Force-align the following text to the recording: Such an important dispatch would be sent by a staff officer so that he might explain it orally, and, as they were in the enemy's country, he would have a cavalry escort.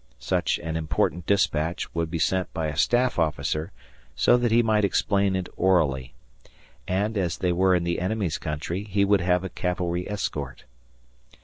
Such 0.17 0.57
an 0.57 0.77
important 0.77 1.27
dispatch 1.27 1.93
would 1.93 2.09
be 2.09 2.17
sent 2.17 2.51
by 2.55 2.69
a 2.69 2.75
staff 2.75 3.19
officer 3.19 3.71
so 4.15 4.35
that 4.35 4.49
he 4.51 4.63
might 4.63 4.83
explain 4.83 5.35
it 5.35 5.47
orally, 5.55 6.15
and, 6.87 7.15
as 7.19 7.37
they 7.37 7.51
were 7.51 7.75
in 7.75 7.83
the 7.83 7.99
enemy's 7.99 8.39
country, 8.39 8.83
he 8.85 9.05
would 9.05 9.21
have 9.21 9.43
a 9.43 9.49
cavalry 9.49 10.09
escort. 10.09 10.63